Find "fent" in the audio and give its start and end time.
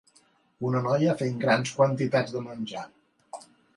1.19-1.37